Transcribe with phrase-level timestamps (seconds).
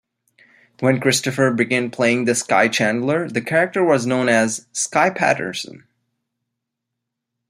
[0.79, 5.85] When Christopher began playing Skye Chandler, the character was known as Skye Patterson.